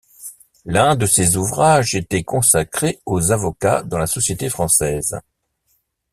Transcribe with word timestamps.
L'un 0.65 0.95
de 0.95 1.05
ces 1.05 1.37
ouvrages 1.37 1.93
était 1.93 2.23
consacré 2.23 2.99
aux 3.05 3.29
avocats 3.31 3.83
dans 3.83 3.99
la 3.99 4.07
société 4.07 4.49
française. 4.49 5.19